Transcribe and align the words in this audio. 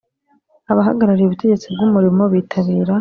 Abahagarariye 0.71 1.25
ubutegetsi 1.27 1.67
bw 1.73 1.79
umurimo 1.87 2.23
bitabira 2.33 2.93